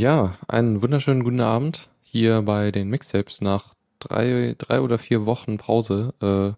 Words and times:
Ja, 0.00 0.38
einen 0.48 0.82
wunderschönen 0.82 1.24
guten 1.24 1.42
Abend 1.42 1.90
hier 2.00 2.40
bei 2.40 2.70
den 2.70 2.88
Mixtapes. 2.88 3.42
Nach 3.42 3.74
drei, 3.98 4.54
drei 4.56 4.80
oder 4.80 4.96
vier 4.98 5.26
Wochen 5.26 5.58
Pause 5.58 6.14
äh, 6.22 6.56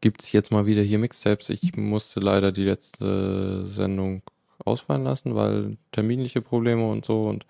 gibt's 0.00 0.30
jetzt 0.30 0.52
mal 0.52 0.64
wieder 0.64 0.80
hier 0.80 1.00
Mixtapes. 1.00 1.50
Ich 1.50 1.76
musste 1.76 2.20
leider 2.20 2.52
die 2.52 2.62
letzte 2.62 3.66
Sendung 3.66 4.22
ausfallen 4.64 5.02
lassen, 5.02 5.34
weil 5.34 5.78
terminliche 5.90 6.42
Probleme 6.42 6.88
und 6.88 7.04
so. 7.04 7.24
Und 7.24 7.44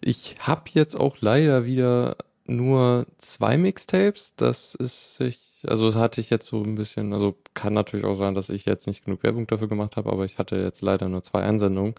ich 0.00 0.36
habe 0.38 0.70
jetzt 0.74 0.94
auch 1.00 1.16
leider 1.18 1.64
wieder 1.64 2.16
nur 2.44 3.06
zwei 3.18 3.56
Mixtapes. 3.56 4.36
Das 4.36 4.76
ist 4.76 5.16
sich, 5.16 5.40
also 5.66 5.86
das 5.86 5.96
hatte 5.96 6.20
ich 6.20 6.30
jetzt 6.30 6.46
so 6.46 6.62
ein 6.62 6.74
bisschen, 6.74 7.12
also 7.12 7.36
kann 7.54 7.72
natürlich 7.72 8.04
auch 8.04 8.14
sein, 8.14 8.34
dass 8.34 8.48
ich 8.48 8.66
jetzt 8.66 8.86
nicht 8.86 9.04
genug 9.04 9.22
Werbung 9.22 9.46
dafür 9.46 9.68
gemacht 9.68 9.96
habe, 9.96 10.10
aber 10.10 10.24
ich 10.24 10.38
hatte 10.38 10.56
jetzt 10.56 10.82
leider 10.82 11.08
nur 11.08 11.22
zwei 11.22 11.42
Einsendungen. 11.42 11.94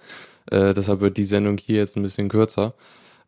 Äh, 0.51 0.73
deshalb 0.73 1.01
wird 1.01 1.17
die 1.17 1.23
Sendung 1.23 1.57
hier 1.57 1.77
jetzt 1.77 1.97
ein 1.97 2.03
bisschen 2.03 2.29
kürzer. 2.29 2.73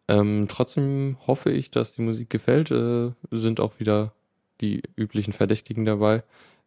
Ähm, 0.08 0.48
trotzdem 0.50 1.18
hoffe 1.28 1.52
ich, 1.52 1.72
dass 1.72 1.94
die 1.94 2.02
Musik 2.02 2.30
gefällt. 2.30 2.72
Äh, 2.72 3.12
sind 3.32 3.60
auch 3.60 3.80
wieder 3.80 4.14
die 4.62 4.82
üblichen 4.96 5.34
Verdächtigen 5.34 5.86
dabei. 5.86 6.24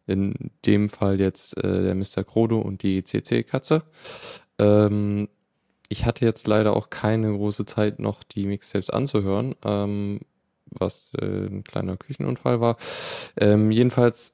In 0.07 0.51
dem 0.65 0.89
Fall 0.89 1.19
jetzt 1.19 1.57
äh, 1.57 1.83
der 1.83 1.95
Mr. 1.95 2.23
Krodo 2.23 2.59
und 2.59 2.83
die 2.83 3.03
CC-Katze. 3.03 3.83
Ähm, 4.59 5.29
ich 5.89 6.05
hatte 6.05 6.25
jetzt 6.25 6.47
leider 6.47 6.75
auch 6.75 6.89
keine 6.89 7.31
große 7.31 7.65
Zeit, 7.65 7.99
noch 7.99 8.23
die 8.23 8.45
Mixtapes 8.45 8.89
anzuhören, 8.89 9.55
ähm, 9.63 10.21
was 10.79 11.09
äh, 11.19 11.47
ein 11.47 11.63
kleiner 11.63 11.97
Küchenunfall 11.97 12.61
war. 12.61 12.77
Ähm, 13.37 13.71
jedenfalls 13.71 14.33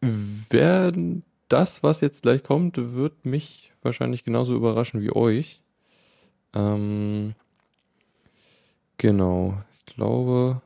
werden 0.00 1.24
das, 1.48 1.82
was 1.82 2.00
jetzt 2.00 2.22
gleich 2.22 2.42
kommt, 2.42 2.76
wird 2.76 3.24
mich 3.24 3.72
wahrscheinlich 3.82 4.24
genauso 4.24 4.54
überraschen 4.54 5.00
wie 5.00 5.14
euch. 5.14 5.60
Ähm, 6.54 7.34
genau, 8.98 9.62
ich 9.78 9.94
glaube. 9.94 10.60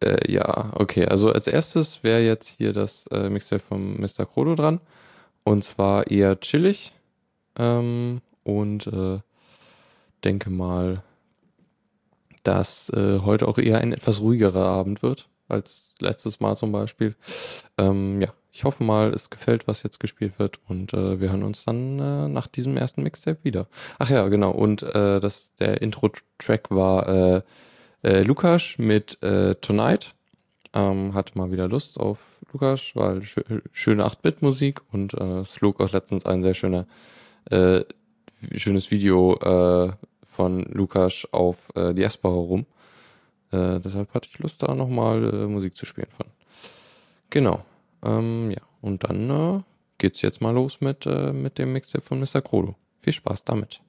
Äh, 0.00 0.32
ja, 0.32 0.72
okay. 0.74 1.06
Also 1.06 1.32
als 1.32 1.46
erstes 1.46 2.02
wäre 2.04 2.20
jetzt 2.22 2.48
hier 2.48 2.72
das 2.72 3.06
äh, 3.08 3.28
Mixtape 3.30 3.62
von 3.62 4.00
Mr. 4.00 4.26
Krodo 4.26 4.54
dran. 4.54 4.80
Und 5.44 5.64
zwar 5.64 6.10
eher 6.10 6.38
chillig. 6.40 6.92
Ähm, 7.58 8.20
und 8.44 8.86
äh, 8.86 9.20
denke 10.24 10.50
mal, 10.50 11.02
dass 12.42 12.90
äh, 12.90 13.20
heute 13.20 13.48
auch 13.48 13.58
eher 13.58 13.78
ein 13.78 13.92
etwas 13.92 14.20
ruhigerer 14.20 14.64
Abend 14.64 15.02
wird 15.02 15.28
als 15.48 15.94
letztes 16.00 16.40
Mal 16.40 16.56
zum 16.56 16.72
Beispiel. 16.72 17.14
Ähm, 17.78 18.20
ja, 18.22 18.28
ich 18.50 18.64
hoffe 18.64 18.82
mal, 18.82 19.10
es 19.10 19.30
gefällt, 19.30 19.68
was 19.68 19.82
jetzt 19.82 20.00
gespielt 20.00 20.38
wird 20.38 20.58
und 20.68 20.92
äh, 20.94 21.20
wir 21.20 21.30
hören 21.30 21.42
uns 21.42 21.64
dann 21.64 21.98
äh, 21.98 22.28
nach 22.28 22.46
diesem 22.46 22.76
ersten 22.76 23.02
Mixtape 23.02 23.38
wieder. 23.42 23.68
Ach 23.98 24.10
ja, 24.10 24.28
genau. 24.28 24.50
Und 24.50 24.82
äh, 24.82 25.20
das, 25.20 25.54
der 25.56 25.82
Intro-Track 25.82 26.70
war 26.70 27.08
äh, 27.08 27.42
äh, 28.02 28.22
Lukas 28.22 28.74
mit 28.78 29.22
äh, 29.22 29.54
Tonight. 29.56 30.14
Ähm, 30.74 31.14
hatte 31.14 31.36
mal 31.36 31.52
wieder 31.52 31.68
Lust 31.68 32.00
auf 32.00 32.18
Lukas, 32.52 32.92
weil 32.94 33.22
schö 33.22 33.42
schöne 33.72 34.04
8-Bit-Musik 34.06 34.80
und 34.90 35.14
äh, 35.14 35.40
es 35.40 35.52
flog 35.52 35.80
auch 35.80 35.92
letztens 35.92 36.26
ein 36.26 36.42
sehr 36.42 36.54
schöner, 36.54 36.86
äh, 37.50 37.82
schönes 38.54 38.90
Video 38.90 39.36
äh, 39.36 39.92
von 40.32 40.64
Lukas 40.64 41.28
auf 41.30 41.56
äh, 41.74 41.94
Diaspora 41.94 42.34
rum. 42.34 42.66
Äh, 43.50 43.80
deshalb 43.80 44.12
hatte 44.14 44.28
ich 44.30 44.38
Lust, 44.38 44.62
da 44.62 44.74
nochmal 44.74 45.22
äh, 45.22 45.46
Musik 45.46 45.76
zu 45.76 45.86
spielen 45.86 46.08
von. 46.16 46.26
Genau. 47.30 47.64
Ähm, 48.02 48.50
ja, 48.50 48.62
und 48.80 49.04
dann 49.04 49.30
äh, 49.30 49.62
geht's 49.98 50.22
jetzt 50.22 50.40
mal 50.40 50.54
los 50.54 50.80
mit, 50.80 51.06
äh, 51.06 51.32
mit 51.32 51.58
dem 51.58 51.72
Mixtape 51.72 52.04
von 52.04 52.18
Mr. 52.18 52.40
Krodo. 52.40 52.74
Viel 53.00 53.12
Spaß 53.12 53.44
damit. 53.44 53.80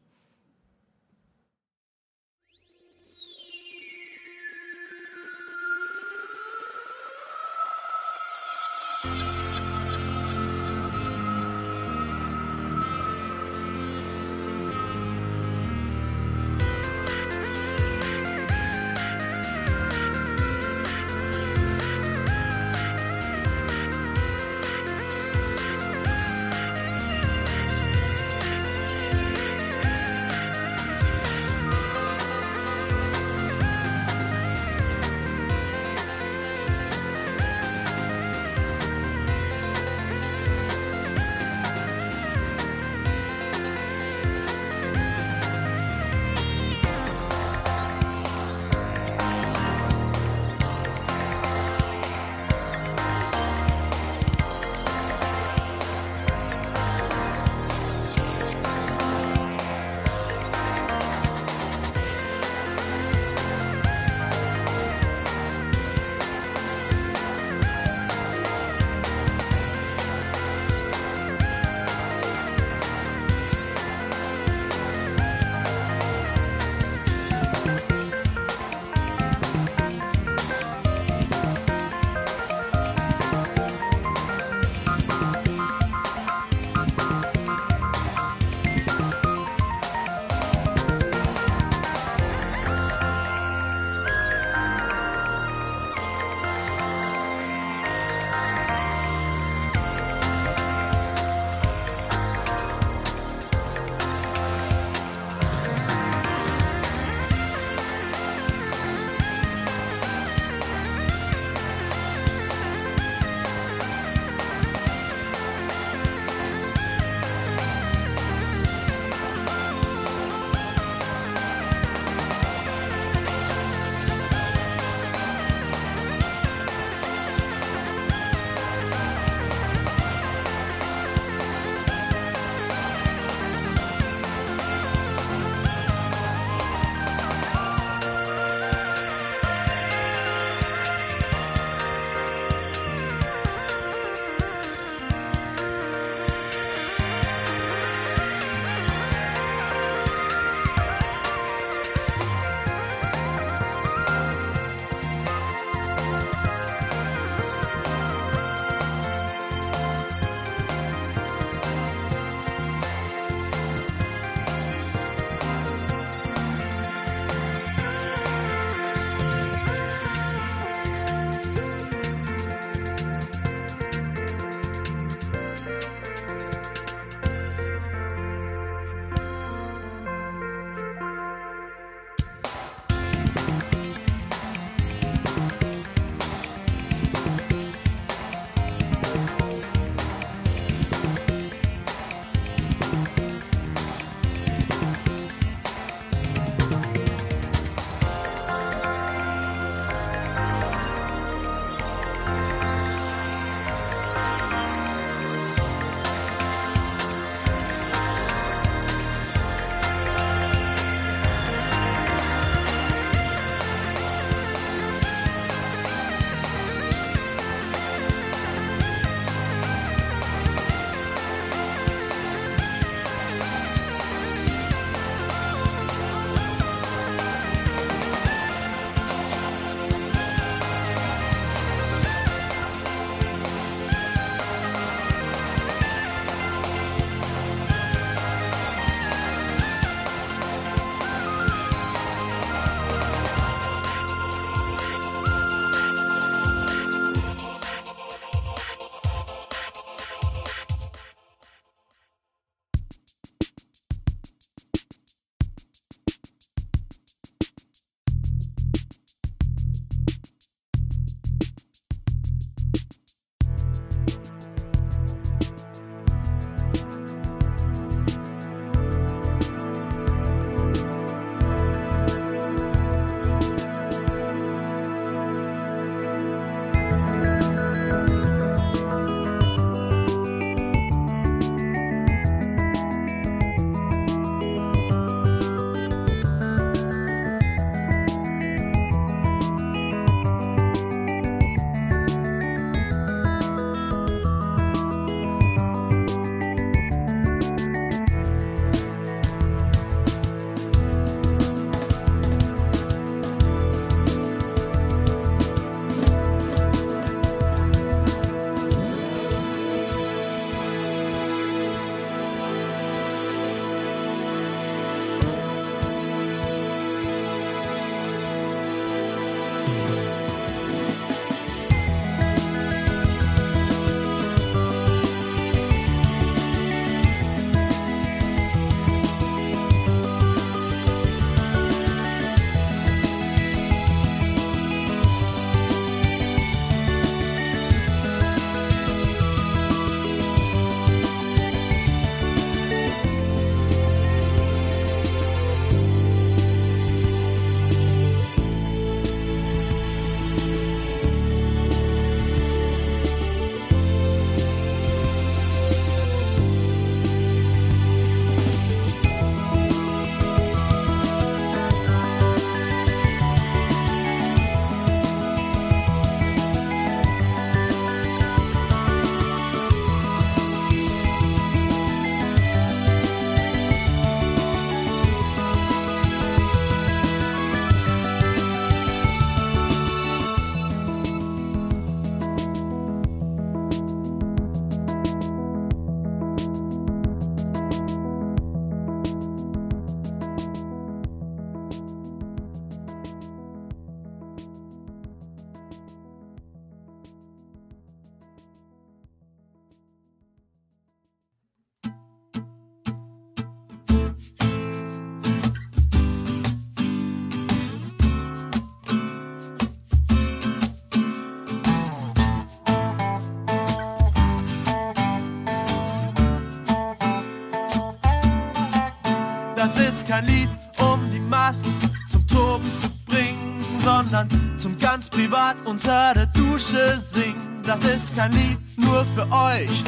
Unter 425.66 426.14
der 426.14 426.28
Dusche 426.28 427.00
singen. 427.00 427.62
Das 427.64 427.84
ist 427.84 428.16
kein 428.16 428.32
Lied 428.32 428.60
nur 428.78 429.06
für 429.06 429.30
euch, 429.32 429.84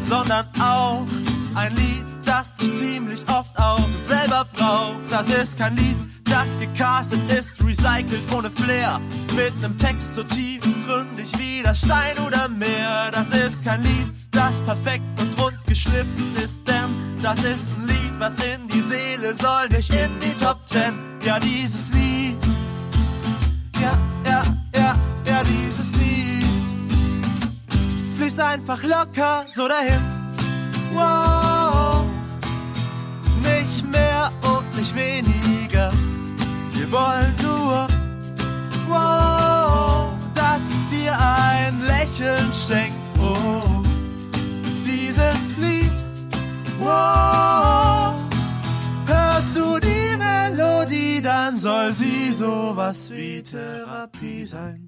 sondern 0.00 0.46
auch 0.60 1.06
ein 1.54 1.74
Lied, 1.76 2.04
das 2.24 2.58
ich 2.60 2.76
ziemlich 2.78 3.20
oft 3.28 3.58
auch 3.58 3.88
selber 3.94 4.46
brauch. 4.54 4.94
Das 5.10 5.28
ist 5.28 5.58
kein 5.58 5.76
Lied, 5.76 5.96
das 6.24 6.58
gecastet 6.58 7.30
ist, 7.30 7.52
recycelt 7.62 8.32
ohne 8.32 8.50
Flair, 8.50 9.00
mit 9.36 9.60
nem 9.60 9.76
Text 9.78 10.14
so 10.14 10.22
tiefgründig 10.22 11.30
wie 11.38 11.62
das 11.62 11.78
Stein 11.80 12.18
oder 12.26 12.48
Meer. 12.48 13.10
Das 13.12 13.28
ist 13.28 13.64
kein 13.64 13.82
Lied, 13.82 14.12
das 14.30 14.60
perfekt 14.60 15.04
und 15.20 15.38
rund 15.40 15.58
geschliffen 15.66 16.34
ist, 16.36 16.66
denn 16.66 17.20
das 17.22 17.44
ist 17.44 17.74
ein 17.78 17.86
Lied, 17.86 18.12
was 18.18 18.34
in 18.46 18.68
die 18.68 18.80
Seele 18.80 19.34
soll, 19.36 19.68
nicht 19.70 19.90
in 19.90 20.10
die 20.20 20.34
Top 20.34 20.58
Ten. 20.68 20.98
Ja, 21.24 21.38
dieses 21.38 21.92
Lied, 21.92 22.36
ja, 23.80 23.96
ja, 25.34 25.42
dieses 25.42 25.94
Lied. 25.96 26.44
Fließt 28.16 28.40
einfach 28.40 28.82
locker 28.82 29.44
so 29.54 29.66
dahin. 29.68 30.02
Wow, 30.92 32.04
nicht 33.40 33.84
mehr 33.90 34.30
und 34.52 34.76
nicht 34.76 34.94
weniger. 34.94 35.92
Wir 36.74 36.92
wollen 36.92 37.34
nur, 37.42 37.88
wow, 38.88 40.12
dass 40.34 40.62
es 40.74 40.82
dir 40.90 41.12
ein 41.18 41.80
Lächeln 41.80 42.52
schenkt. 42.52 42.98
Oh, 43.18 43.82
dieses 44.84 45.56
Lied, 45.56 45.96
wow, 46.78 48.14
hörst 49.06 49.56
du 49.56 49.80
die 49.80 50.16
Melodie, 50.16 51.20
dann 51.20 51.56
soll 51.56 51.92
sie 51.92 52.32
sowas 52.32 53.10
wie 53.10 53.42
Therapie 53.42 54.46
sein, 54.46 54.83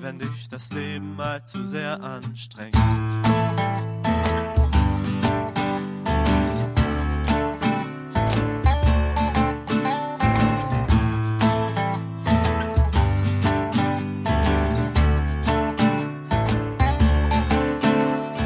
wenn 0.00 0.18
dich 0.18 0.48
das 0.48 0.70
Leben 0.72 1.14
mal 1.16 1.44
zu 1.44 1.66
sehr 1.66 2.02
anstrengt. 2.02 2.74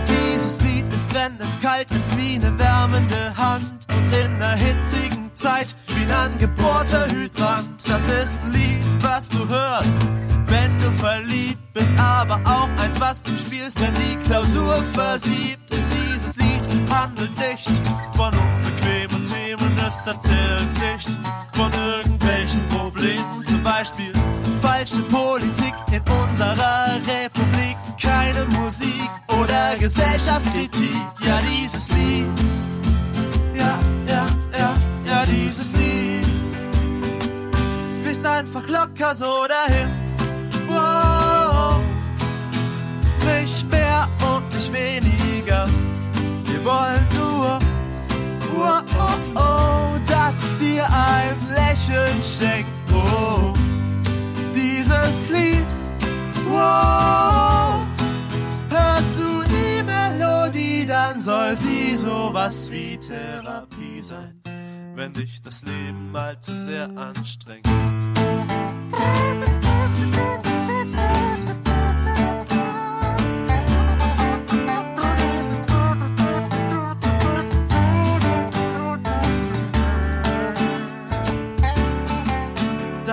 Dieses 0.08 0.60
Lied 0.62 0.92
ist, 0.92 1.14
wenn 1.14 1.38
es 1.38 1.58
kalt 1.60 1.90
ist, 1.92 2.18
wie 2.18 2.34
eine 2.36 2.58
wärmende 2.58 3.36
Hand 3.36 3.86
und 3.94 4.12
in 4.24 4.34
einer 4.34 4.56
hitzigen 4.56 5.30
Zeit 5.34 5.74
wie 5.88 6.02
ein 6.02 6.10
angebohrter 6.10 7.06
Hydrant. 7.10 7.88
Das 7.88 8.04
ist 8.22 8.40
ein 8.42 8.52
Lied, 8.52 8.84
was 9.02 9.28
du 9.28 9.48
hörst, 9.48 10.08
verliebt 11.04 11.72
bist, 11.74 11.92
aber 12.00 12.40
auch 12.44 12.70
eins, 12.82 12.98
was 12.98 13.22
du 13.22 13.36
spielst, 13.36 13.78
wenn 13.78 13.92
die 13.94 14.16
Klausur 14.24 14.82
versiebt 14.92 15.70
ist. 15.70 15.86
Dieses 15.92 16.36
Lied 16.36 16.66
handelt 16.90 17.36
nicht 17.36 17.82
von 18.16 18.32
unbequemen 18.32 19.22
Themen, 19.22 19.72
es 19.74 20.06
erzählt 20.06 20.72
nicht 20.72 21.10
von 21.52 21.70
irgendwelchen 21.72 22.66
Problemen, 22.68 23.44
zum 23.44 23.62
Beispiel 23.62 24.12
falsche 24.62 25.02
Politik 25.02 25.74
in 25.92 26.00
unserer 26.10 26.96
Republik, 27.06 27.76
keine 28.00 28.46
Musik 28.58 29.10
oder 29.28 29.76
Gesellschaftskritik. 29.78 30.96
Ja, 31.20 31.38
dieses 31.42 31.90
Lied, 31.90 32.26
ja, 33.54 33.78
ja, 34.06 34.24
ja, 34.58 34.74
ja, 35.04 35.22
dieses 35.26 35.72
Lied 35.74 36.24
fließt 38.02 38.24
einfach 38.24 38.66
locker 38.68 39.14
so 39.14 39.46
dahin. 39.46 40.03
Weniger. 44.74 45.66
Wir 46.44 46.64
wollen 46.64 47.06
nur, 47.14 47.58
wow, 48.56 48.82
oh, 48.98 49.40
oh, 49.40 49.98
dass 50.06 50.42
es 50.42 50.58
dir 50.58 50.84
ein 50.84 51.36
Lächeln 51.48 52.22
schenkt. 52.22 52.70
Oh, 52.92 53.52
dieses 54.54 55.30
Lied, 55.30 55.66
wow, 56.48 57.80
hörst 58.68 59.16
du 59.18 59.44
die 59.48 59.82
Melodie, 59.82 60.86
dann 60.86 61.20
soll 61.20 61.56
sie 61.56 61.96
sowas 61.96 62.68
wie 62.70 62.98
Therapie 62.98 64.02
sein, 64.02 64.40
wenn 64.94 65.12
dich 65.12 65.40
das 65.40 65.62
Leben 65.62 66.10
mal 66.10 66.38
zu 66.40 66.56
sehr 66.56 66.88
anstrengt. 66.96 67.68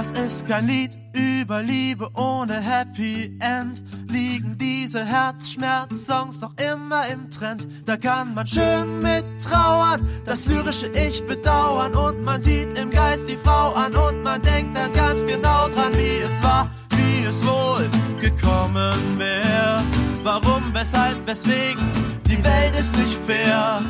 Das 0.01 0.13
ist 0.13 0.48
kein 0.48 0.65
Lied 0.65 0.98
über 1.13 1.62
Liebe 1.62 2.10
ohne 2.15 2.60
Happy 2.60 3.38
End. 3.39 3.84
Liegen 4.10 4.58
diese 4.58 5.05
Herzschmerz-Songs 5.05 6.41
noch 6.41 6.53
immer 6.58 7.08
im 7.13 7.30
Trend. 7.30 7.67
Da 7.86 7.97
kann 7.97 8.34
man 8.34 8.47
schön 8.47 9.04
mit 9.04 9.23
trauern, 9.39 10.02
das 10.25 10.47
lyrische 10.47 10.88
Ich 10.88 11.23
bedauern. 11.28 11.93
Und 11.93 12.23
man 12.23 12.41
sieht 12.41 12.80
im 12.80 12.89
Geist 12.89 13.30
die 13.30 13.38
Frau 13.38 13.73
an 13.73 13.93
und 13.93 14.23
man 14.23 14.41
denkt 14.41 14.75
dann 14.75 14.91
ganz 14.91 15.23
genau 15.23 15.67
dran, 15.67 15.93
wie 15.93 16.17
es 16.17 16.41
war, 16.41 16.71
wie 16.89 17.25
es 17.25 17.45
wohl 17.45 17.88
gekommen 18.19 19.19
wäre. 19.19 19.84
Warum, 20.23 20.73
weshalb, 20.73 21.28
weswegen, 21.28 21.91
die 22.32 22.44
Welt 22.44 22.78
ist 22.80 22.98
nicht 22.98 23.17
fair. 23.28 23.82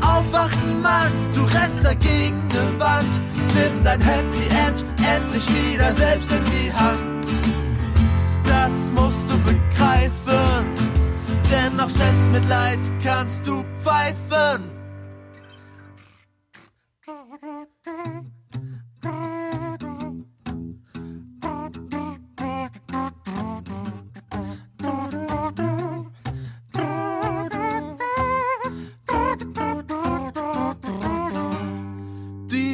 Aufwachen, 0.00 0.80
Mann, 0.80 1.12
du 1.34 1.42
rennst 1.42 1.84
dagegen 1.84 2.40
eine 2.50 2.80
Wand. 2.80 3.20
Nimm 3.54 3.84
dein 3.84 4.00
Happy 4.00 4.44
End 4.66 4.84
endlich 5.14 5.46
wieder 5.48 5.92
selbst 5.92 6.30
in 6.32 6.44
die 6.44 6.72
Hand. 6.72 7.26
Das 8.44 8.92
musst 8.94 9.28
du 9.30 9.38
begreifen, 9.38 10.66
denn 11.50 11.80
auf 11.80 11.90
Selbstmitleid 11.90 12.80
kannst 13.02 13.46
du 13.46 13.64
pfeifen. 13.78 14.70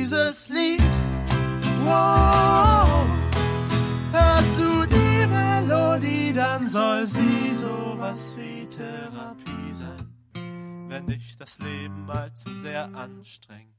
Dieses 0.09 0.49
Lied, 0.51 0.81
wow, 1.83 3.05
hörst 4.13 4.57
du 4.57 4.87
die 4.87 5.27
Melodie, 5.27 6.33
dann 6.33 6.65
soll 6.65 7.09
sie 7.09 7.53
sowas 7.53 8.33
wie 8.37 8.69
Therapie 8.69 9.73
sein, 9.73 10.87
wenn 10.89 11.09
dich 11.09 11.35
das 11.37 11.59
Leben 11.59 12.07
mal 12.07 12.33
zu 12.35 12.55
sehr 12.55 12.85
anstrengt. 12.95 13.76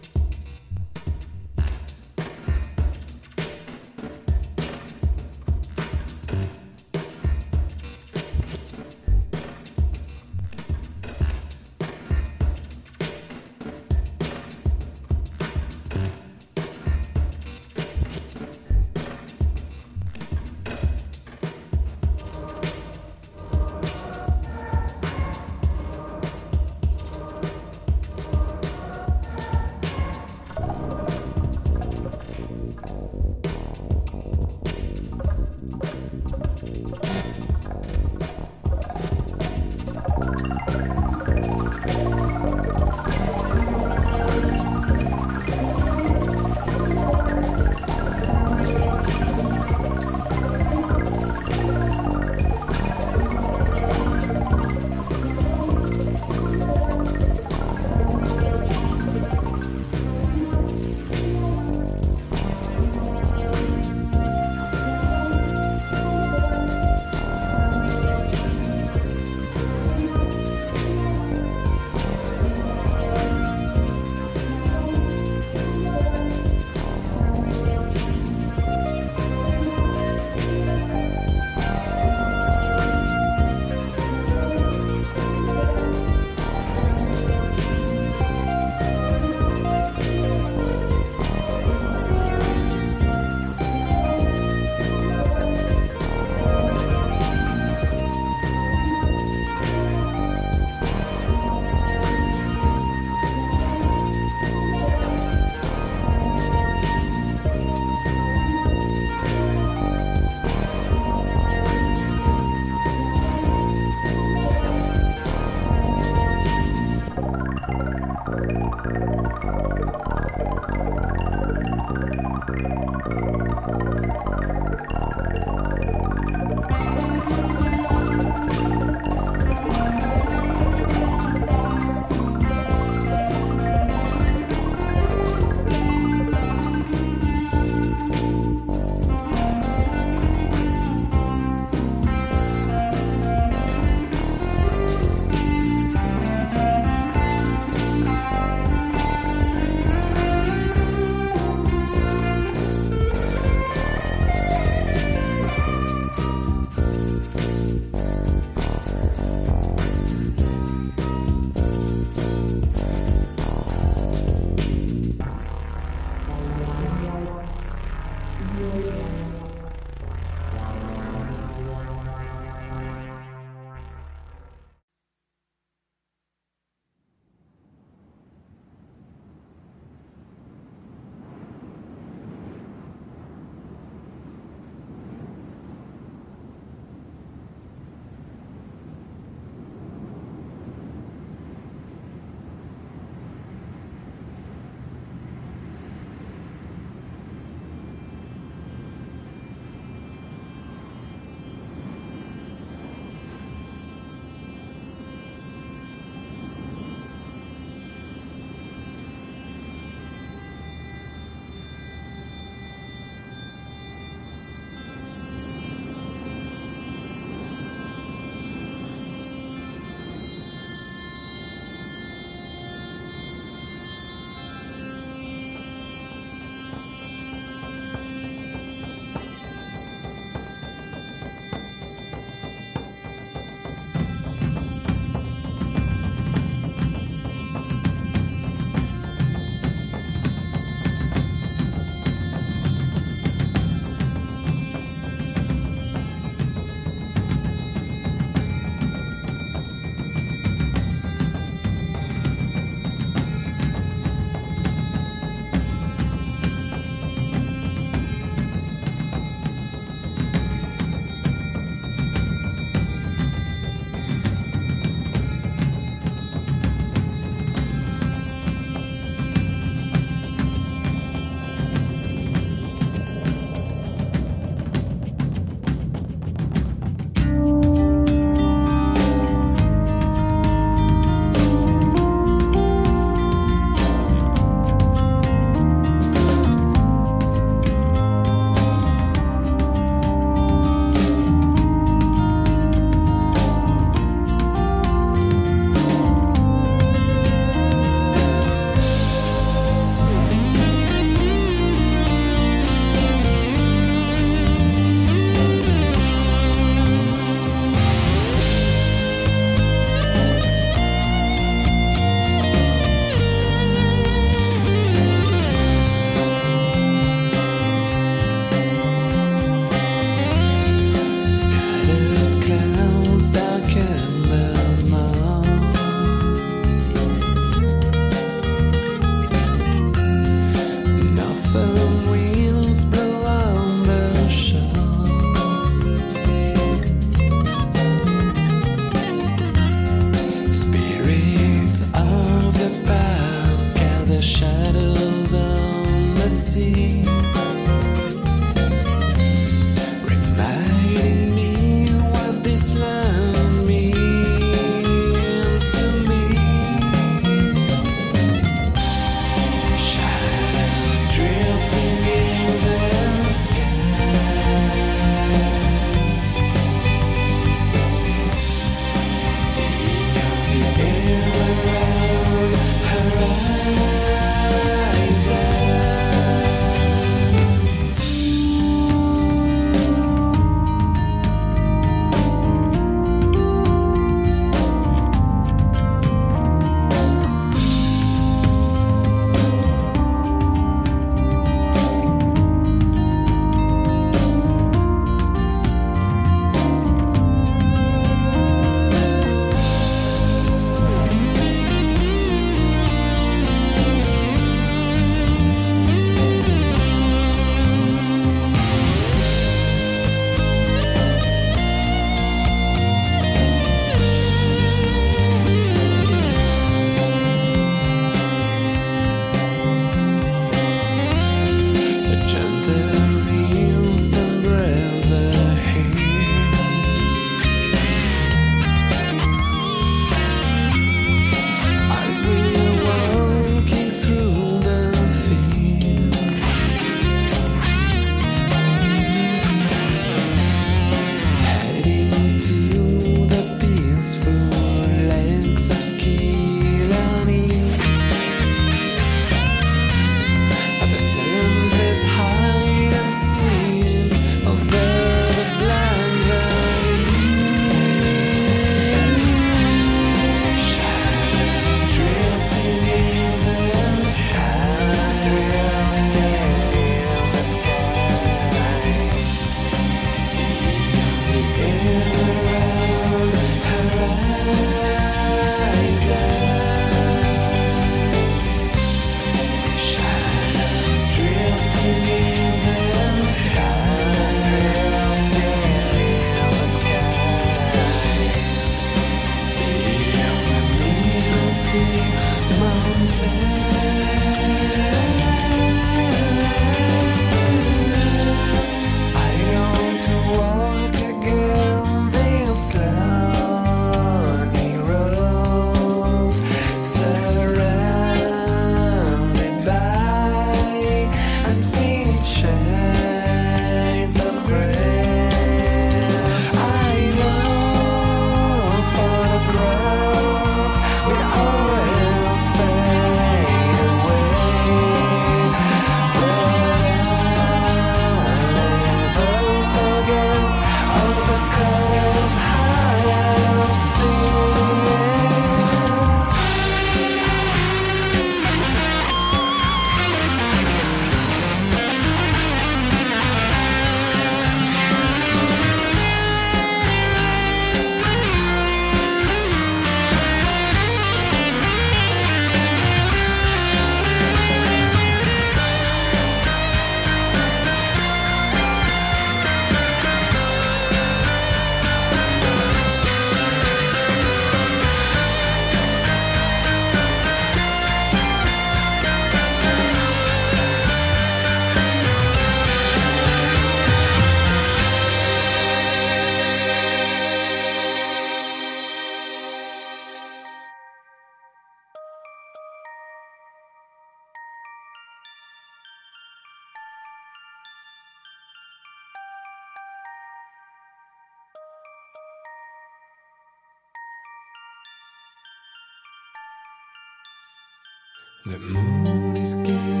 scared. 599.45 600.00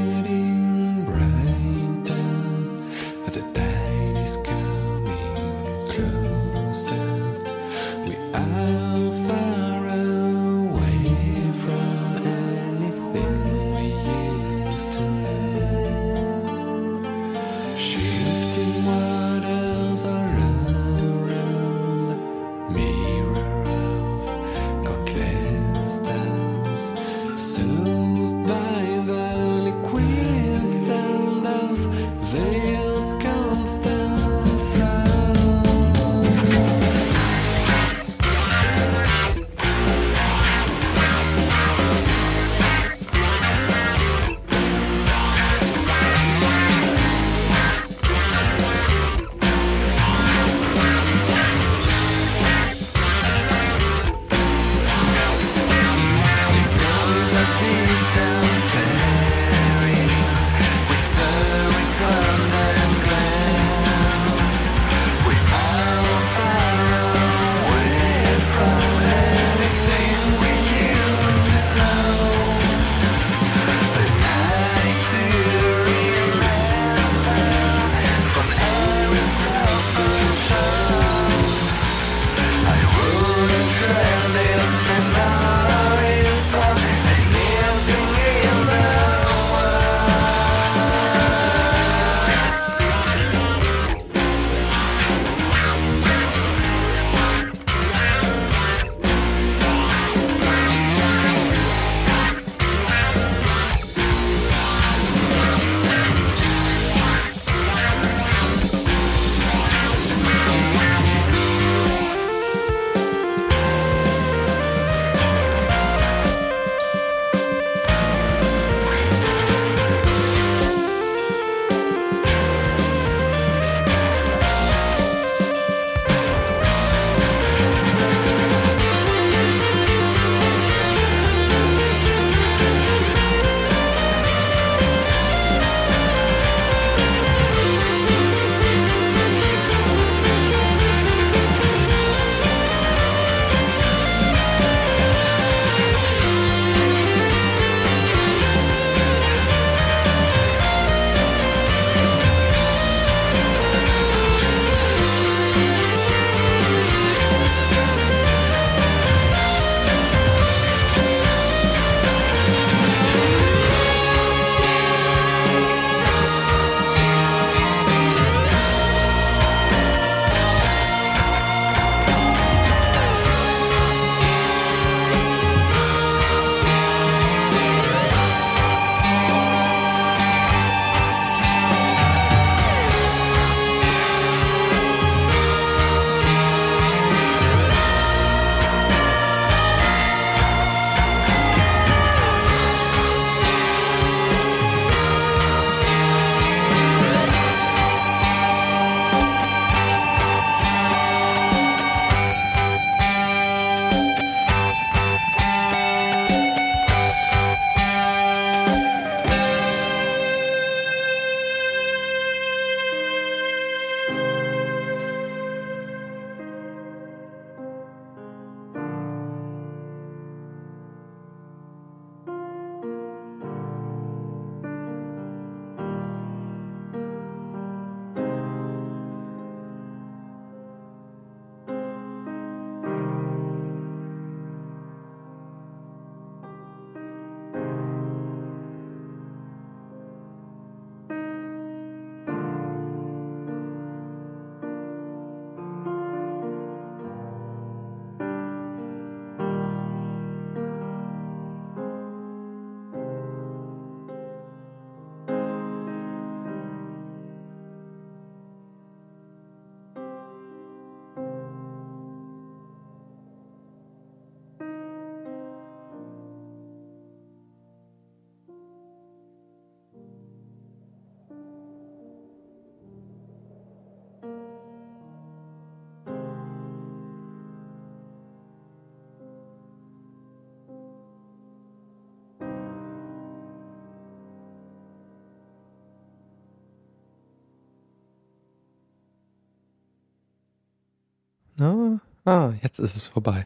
Ah, 291.61 291.99
ah, 292.25 292.53
jetzt 292.63 292.79
ist 292.79 292.95
es 292.95 293.05
vorbei. 293.05 293.45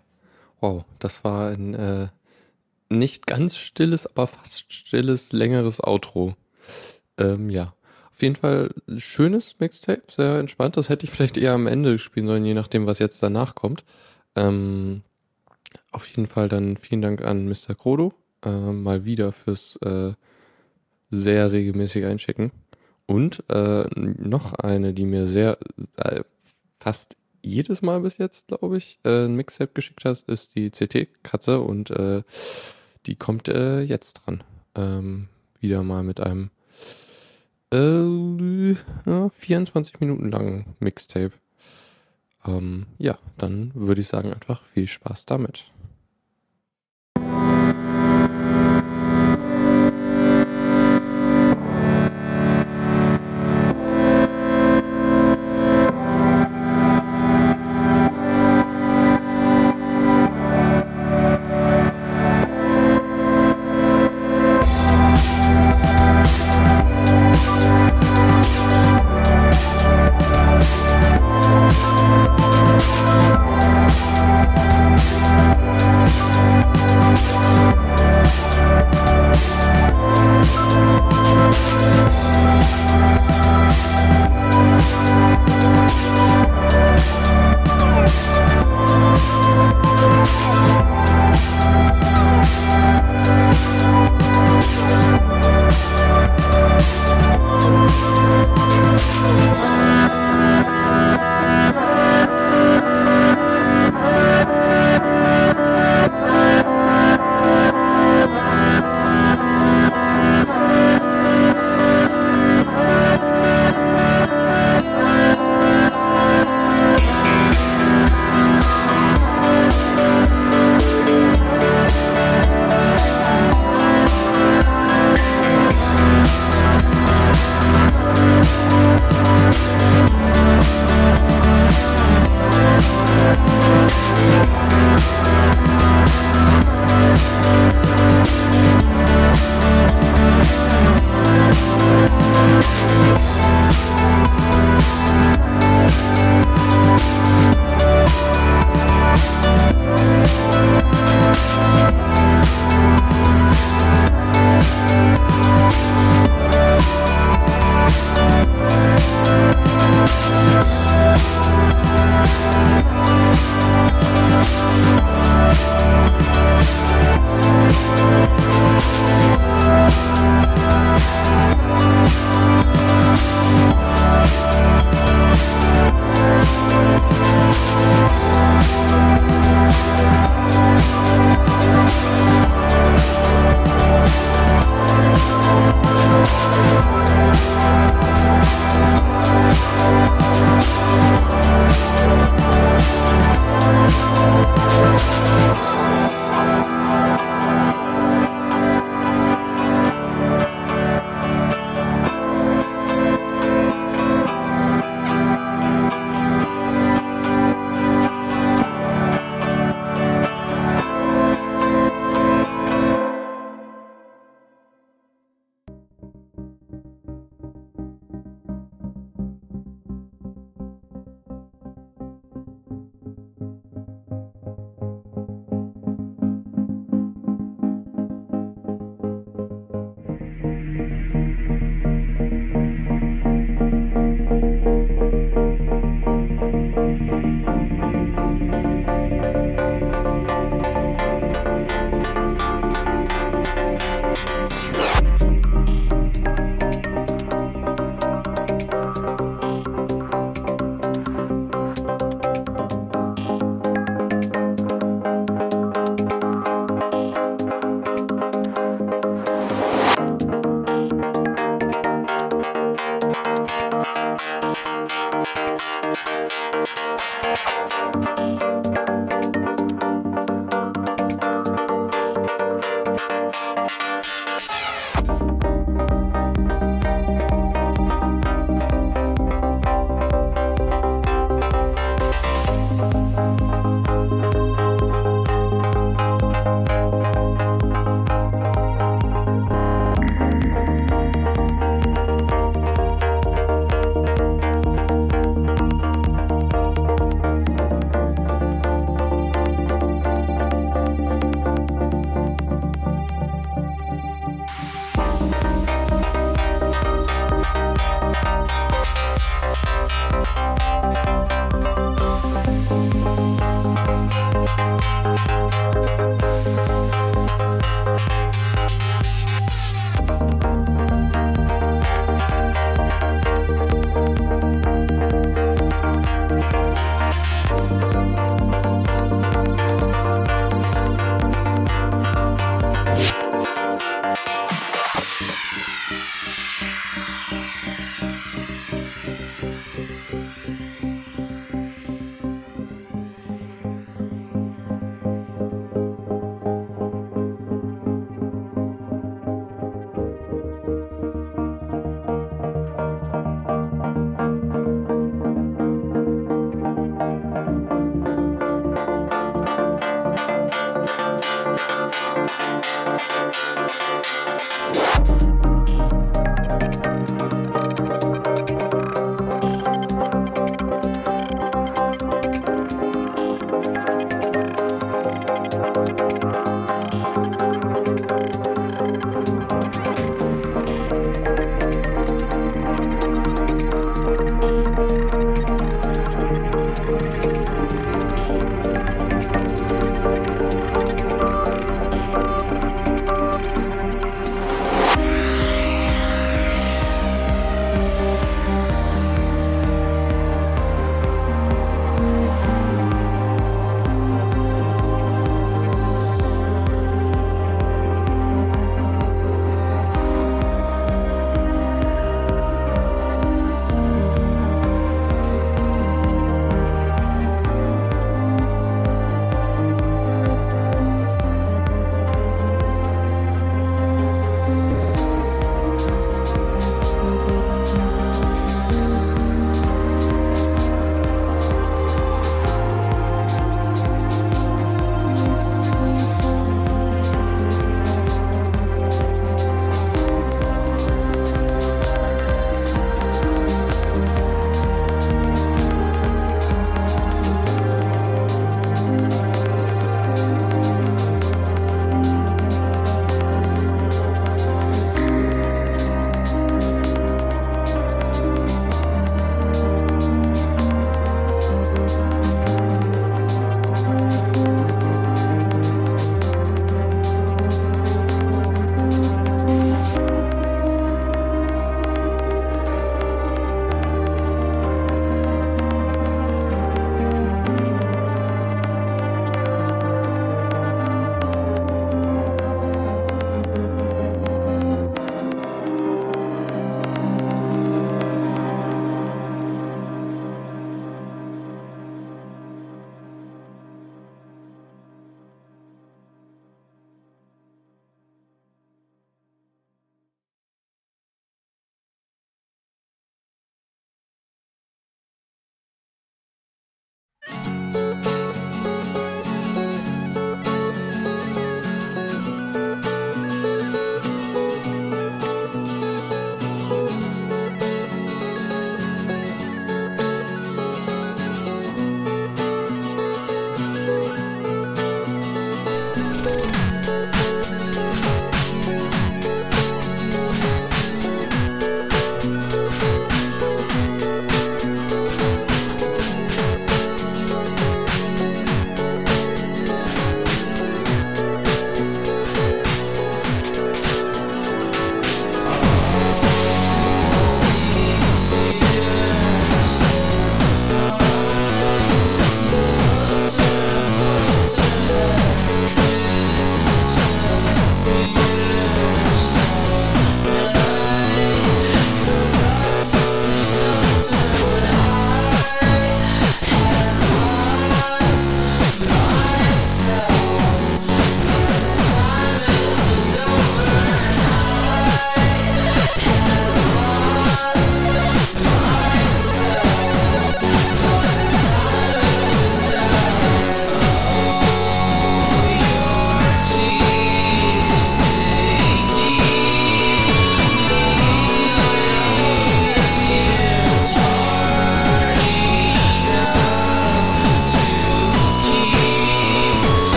Wow, 0.61 0.86
das 0.99 1.26
war 1.26 1.49
ein 1.49 1.74
äh, 1.74 2.07
nicht 2.88 3.28
ganz 3.28 3.57
stilles, 3.57 4.07
aber 4.07 4.28
fast 4.28 4.72
stilles, 4.72 5.34
längeres 5.34 5.84
Outro. 5.84 6.36
Ähm, 7.18 7.49
ja. 7.49 7.74
Auf 8.11 8.22
jeden 8.22 8.38
Fall 8.38 8.74
schönes 8.95 9.59
Mixtape, 9.59 10.03
sehr 10.09 10.39
entspannt. 10.39 10.78
Das 10.78 10.88
hätte 10.88 11.03
ich 11.05 11.11
vielleicht 11.11 11.36
eher 11.36 11.51
am 11.51 11.68
Ende 11.68 11.99
spielen 11.99 12.28
sollen, 12.28 12.45
je 12.45 12.53
nachdem, 12.53 12.86
was 12.86 12.99
jetzt 12.99 13.22
danach 13.22 13.53
kommt. 13.53 13.84
Ähm, 14.38 15.01
auf 15.91 16.07
jeden 16.07 16.28
Fall 16.28 16.47
dann 16.47 16.78
vielen 16.78 17.01
Dank 17.01 17.22
an 17.22 17.49
Mr. 17.49 17.76
Krodo. 17.76 18.13
Äh, 18.45 18.72
mal 18.72 19.03
wieder 19.03 19.34
fürs 19.34 19.76
äh, 19.82 20.13
sehr 21.09 21.51
regelmäßig 21.51 22.05
einschicken. 22.05 22.53
Und 23.07 23.43
äh, 23.49 23.84
noch 23.93 24.53
eine, 24.53 24.93
die 24.93 25.05
mir 25.05 25.28
sehr 25.28 25.57
äh, 25.97 26.24
fast 26.80 27.18
jedes 27.46 27.82
Mal 27.82 28.02
bis 28.02 28.18
jetzt, 28.18 28.48
glaube 28.48 28.78
ich, 28.78 29.00
äh, 29.04 29.26
ein 29.26 29.36
Mixtape 29.36 29.72
geschickt 29.74 30.06
hast, 30.06 30.28
ist 30.30 30.56
die 30.56 30.72
CT-Katze 30.72 31.62
und 31.62 31.89
äh, 31.91 32.24
die 33.06 33.16
kommt 33.16 33.48
äh, 33.48 33.82
jetzt 33.82 34.22
dran. 34.26 34.43
Ähm, 34.76 35.30
wieder 35.60 35.84
mal 35.84 36.04
mit 36.04 36.20
einem 36.20 36.50
äh, 37.72 38.72
ja, 39.06 39.30
24 39.30 40.00
Minuten 40.00 40.32
langen 40.32 40.76
Mixtape. 40.80 41.34
Ähm, 42.46 42.86
ja, 42.98 43.18
dann 43.38 43.72
würde 43.74 44.02
ich 44.02 44.08
sagen 44.08 44.34
einfach 44.34 44.64
viel 44.74 44.88
Spaß 44.88 45.26
damit. 45.26 45.72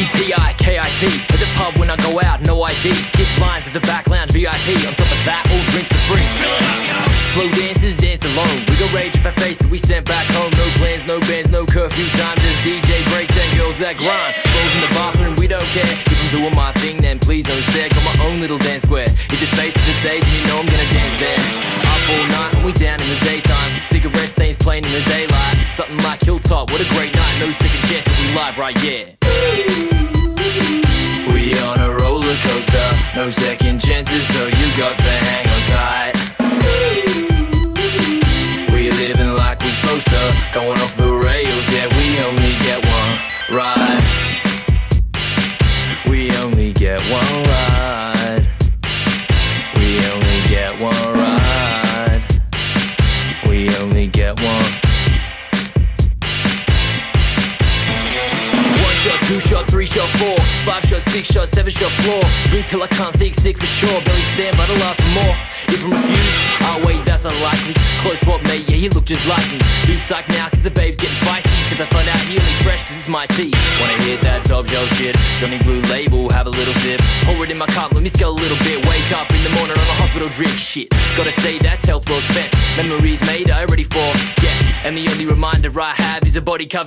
BT 0.00 0.39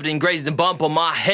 and 0.06 0.20
grazed 0.20 0.46
the 0.46 0.52
bump 0.52 0.82
on 0.82 0.92
my 0.92 1.14
head. 1.14 1.33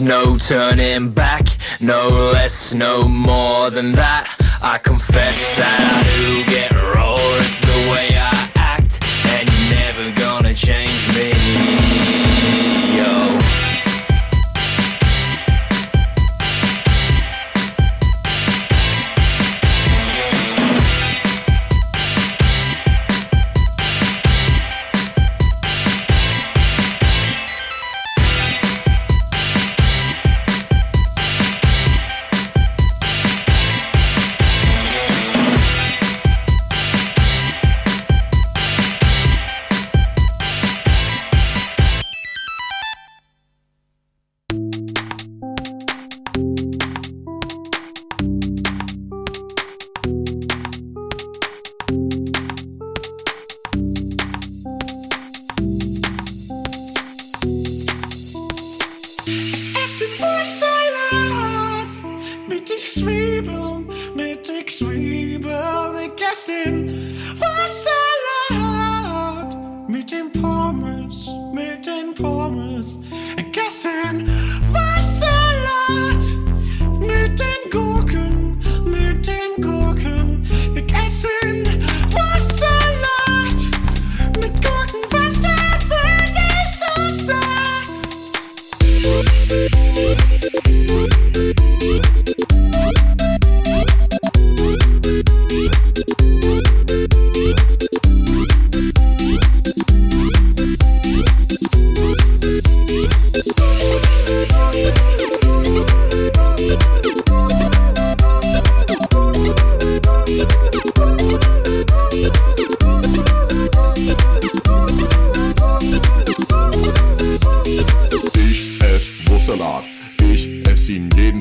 No 0.00 0.38
turning 0.38 1.10
back, 1.10 1.46
no 1.78 2.08
less, 2.08 2.72
no 2.72 3.06
more 3.06 3.70
than 3.70 3.92
that. 3.92 4.34
I 4.62 4.78
confess 4.78 5.36
that 5.56 5.80
I 5.80 6.02
do 6.16 6.44
get 6.50 6.72
raw, 6.72 7.16
it's 7.18 7.60
the 7.60 7.90
way 7.90 8.09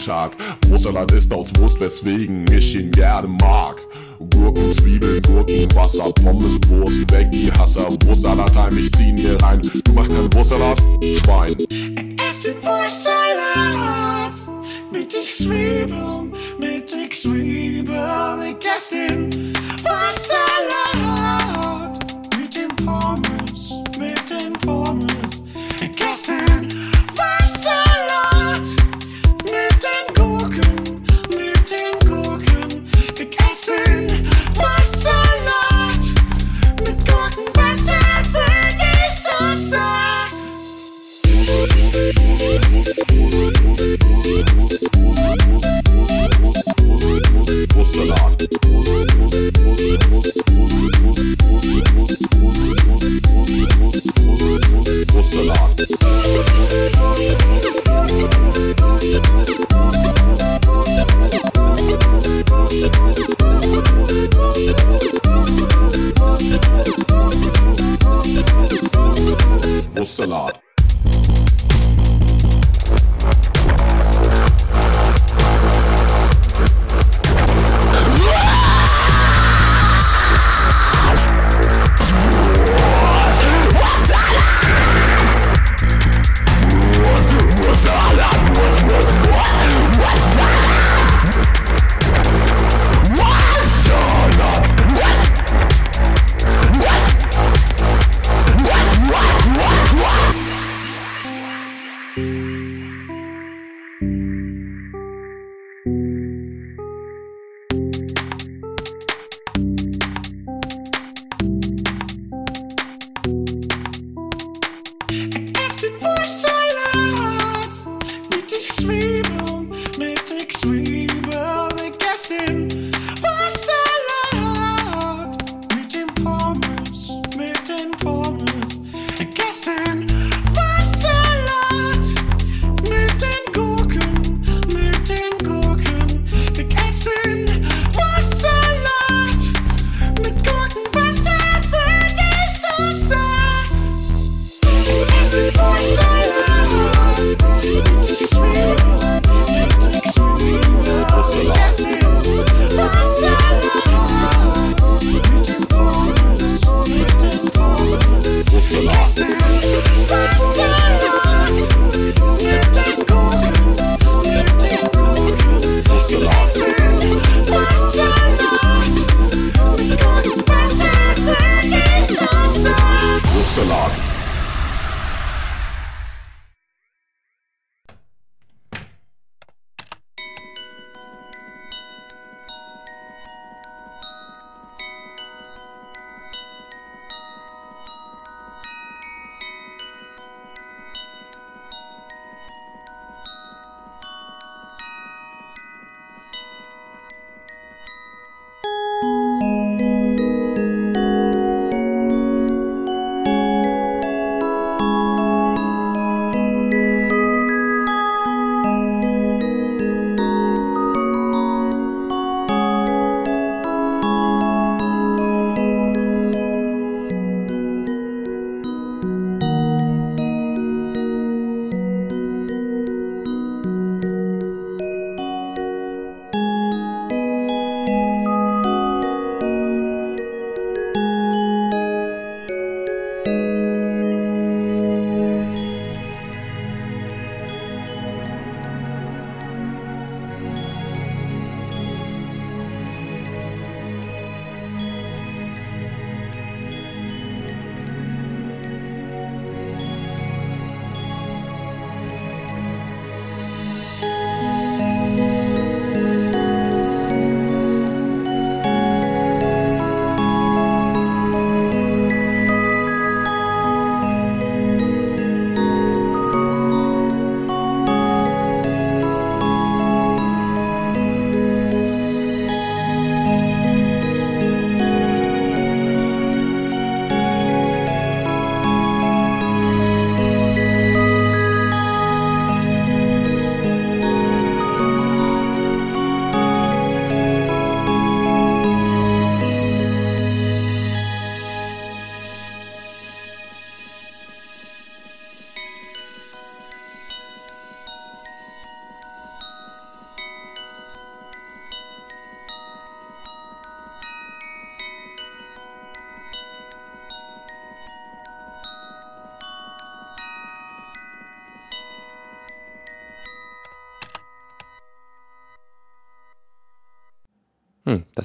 Alltag. 0.09 0.35
Brotsalat 0.61 1.11
ist 1.11 1.31
aus 1.33 1.49
Wurst, 1.57 1.79
weswegen 1.79 2.45
ich 2.51 2.75
ihn 2.75 2.91
gerne 2.91 3.27
mag. 3.27 3.77
Gurken, 4.31 4.75
Zwiebeln, 4.77 5.21
Gurken, 5.21 5.67
Wasser, 5.75 6.11
Pommes, 6.23 6.59
Wurst, 6.67 7.11
weg 7.11 7.31
die 7.31 7.51
Hasser. 7.51 7.87
Wurstsalat, 8.05 8.55
heim, 8.55 8.77
ich 8.77 8.91
zieh 8.93 9.15
hier 9.15 9.39
rein. 9.41 9.61
Du 9.61 9.93
machst 9.93 10.11
keinen 10.11 10.33
Wurstsalat? 10.33 10.81
Schwein. 11.23 11.55
Ich 11.69 12.27
ess 12.27 12.41
den 12.41 12.55
Wurstsalat 12.55 14.33
mit 14.91 15.13
den 15.13 15.21
Zwiebeln, 15.21 16.33
mit 16.59 16.91
den 16.91 17.11
Zwiebeln. 17.11 18.57
Ich 18.59 18.65
ess 18.65 18.89
den 18.89 19.29
Wurstsalat. 19.83 20.98
Salat. 70.19 70.68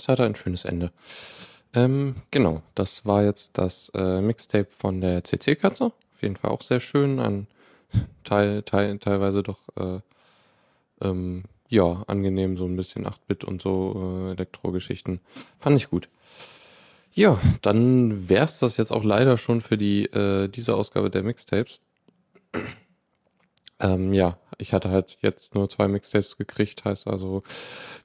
Das 0.04 0.08
hatte 0.08 0.24
ein 0.24 0.34
schönes 0.34 0.66
Ende. 0.66 0.92
Ähm, 1.72 2.16
genau, 2.30 2.62
das 2.74 3.06
war 3.06 3.24
jetzt 3.24 3.56
das 3.56 3.90
äh, 3.94 4.20
Mixtape 4.20 4.68
von 4.70 5.00
der 5.00 5.24
CC-Katze. 5.24 5.86
Auf 5.86 6.22
jeden 6.22 6.36
Fall 6.36 6.50
auch 6.50 6.60
sehr 6.60 6.80
schön. 6.80 7.18
Ein 7.18 7.46
Teil, 8.24 8.62
Teil, 8.62 8.98
teilweise 8.98 9.42
doch 9.42 9.60
äh, 9.76 10.00
ähm, 11.00 11.44
ja, 11.70 12.04
angenehm, 12.06 12.58
so 12.58 12.66
ein 12.66 12.76
bisschen 12.76 13.06
8-Bit 13.06 13.44
und 13.44 13.62
so 13.62 14.26
äh, 14.28 14.32
Elektro-Geschichten. 14.32 15.20
Fand 15.58 15.76
ich 15.76 15.88
gut. 15.88 16.08
Ja, 17.14 17.40
dann 17.62 18.28
wär's 18.28 18.58
das 18.58 18.76
jetzt 18.76 18.92
auch 18.92 19.04
leider 19.04 19.38
schon 19.38 19.62
für 19.62 19.78
die 19.78 20.04
äh, 20.06 20.48
diese 20.48 20.74
Ausgabe 20.74 21.10
der 21.10 21.22
Mixtapes. 21.22 21.80
Ähm, 23.84 24.14
ja, 24.14 24.38
ich 24.56 24.72
hatte 24.72 24.88
halt 24.88 25.18
jetzt 25.20 25.54
nur 25.54 25.68
zwei 25.68 25.88
Mixtapes 25.88 26.38
gekriegt, 26.38 26.86
heißt 26.86 27.06
also, 27.06 27.42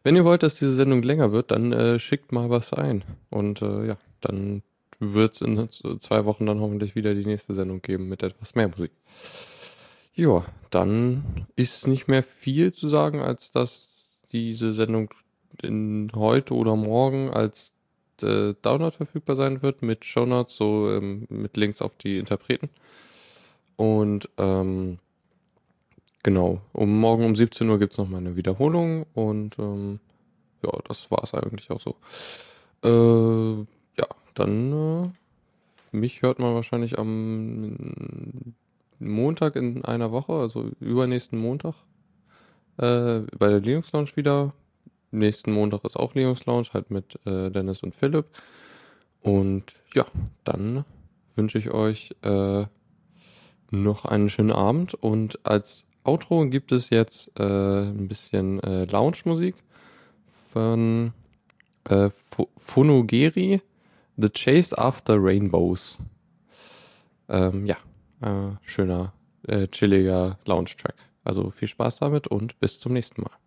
wenn 0.03 0.17
ihr 0.17 0.25
wollt, 0.25 0.43
dass 0.43 0.59
diese 0.59 0.73
Sendung 0.75 1.01
länger 1.01 1.31
wird, 1.31 1.51
dann 1.51 1.71
äh, 1.71 1.99
schickt 1.99 2.33
mal 2.33 2.49
was 2.49 2.73
ein. 2.73 3.05
Und 3.29 3.61
äh, 3.61 3.87
ja, 3.87 3.97
dann 4.19 4.61
wird 4.99 5.35
es 5.35 5.41
in 5.41 5.69
zwei 5.69 6.25
Wochen 6.25 6.45
dann 6.45 6.59
hoffentlich 6.59 6.95
wieder 6.95 7.15
die 7.15 7.25
nächste 7.25 7.55
Sendung 7.55 7.81
geben 7.81 8.09
mit 8.09 8.23
etwas 8.23 8.55
mehr 8.55 8.67
Musik. 8.67 8.91
Ja, 10.13 10.43
dann 10.69 11.47
ist 11.55 11.87
nicht 11.87 12.09
mehr 12.09 12.23
viel 12.23 12.73
zu 12.73 12.89
sagen, 12.89 13.21
als 13.21 13.51
dass 13.51 14.19
diese 14.33 14.73
Sendung 14.73 15.13
in 15.61 16.11
heute 16.13 16.55
oder 16.55 16.75
morgen 16.75 17.29
als 17.29 17.71
äh, 18.21 18.53
Download 18.61 18.91
verfügbar 18.91 19.37
sein 19.37 19.61
wird 19.61 19.81
mit 19.81 20.03
Shownotes, 20.03 20.57
so 20.57 20.91
ähm, 20.91 21.25
mit 21.29 21.55
Links 21.55 21.81
auf 21.81 21.95
die 21.95 22.17
Interpreten. 22.17 22.69
Und 23.77 24.27
ähm, 24.37 24.99
genau, 26.29 26.61
um 26.73 26.99
morgen 26.99 27.25
um 27.25 27.35
17 27.35 27.67
Uhr 27.67 27.79
gibt 27.79 27.93
es 27.93 27.97
nochmal 27.97 28.19
eine 28.19 28.35
Wiederholung 28.35 29.07
und 29.15 29.57
ähm, 29.57 29.99
ja, 30.63 30.71
das 30.87 31.09
war 31.09 31.23
es 31.23 31.33
eigentlich 31.33 31.71
auch 31.71 31.81
so. 31.81 31.95
Äh, 32.83 33.65
ja, 33.99 34.07
dann 34.35 34.71
äh, 34.71 35.09
mich 35.91 36.21
hört 36.21 36.37
man 36.37 36.53
wahrscheinlich 36.53 36.99
am 36.99 37.75
Montag 38.99 39.55
in 39.55 39.83
einer 39.85 40.11
Woche, 40.11 40.33
also 40.33 40.69
übernächsten 40.79 41.39
Montag, 41.39 41.73
äh, 42.77 43.21
bei 43.39 43.49
der 43.49 43.61
Linux 43.61 43.91
Lounge 43.91 44.11
wieder. 44.13 44.53
Nächsten 45.09 45.51
Montag 45.51 45.83
ist 45.83 45.97
auch 45.97 46.13
Linux 46.13 46.45
Lounge, 46.45 46.67
halt 46.73 46.91
mit 46.91 47.17
äh, 47.25 47.49
Dennis 47.49 47.81
und 47.81 47.95
Philipp. 47.95 48.27
Und 49.23 49.63
ja, 49.95 50.05
dann 50.43 50.85
wünsche 51.35 51.57
ich 51.57 51.71
euch 51.71 52.15
äh, 52.21 52.65
noch 53.71 54.05
einen 54.05 54.29
schönen 54.29 54.51
Abend. 54.51 54.93
Und 54.93 55.43
als 55.43 55.88
Outro 56.03 56.45
gibt 56.47 56.71
es 56.71 56.89
jetzt 56.89 57.31
äh, 57.39 57.43
ein 57.43 58.07
bisschen 58.07 58.59
äh, 58.63 58.85
Lounge-Musik 58.85 59.55
von 60.51 61.13
äh, 61.85 62.09
Phonogeri, 62.57 63.61
The 64.17 64.29
Chase 64.29 64.77
After 64.77 65.15
Rainbows. 65.17 65.99
Ähm, 67.27 67.65
ja, 67.65 67.77
äh, 68.21 68.55
schöner, 68.63 69.13
äh, 69.47 69.67
chilliger 69.67 70.39
Lounge-Track. 70.45 70.95
Also 71.23 71.51
viel 71.51 71.67
Spaß 71.67 71.99
damit 71.99 72.27
und 72.27 72.59
bis 72.59 72.79
zum 72.79 72.93
nächsten 72.93 73.21
Mal. 73.21 73.38